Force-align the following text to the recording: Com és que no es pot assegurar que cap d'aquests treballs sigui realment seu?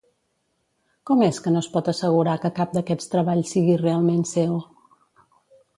Com 1.09 1.21
és 1.25 1.41
que 1.47 1.53
no 1.55 1.61
es 1.65 1.67
pot 1.75 1.91
assegurar 1.93 2.33
que 2.47 2.53
cap 2.61 2.75
d'aquests 2.79 3.13
treballs 3.13 3.55
sigui 3.57 3.79
realment 3.87 4.27
seu? 4.35 4.59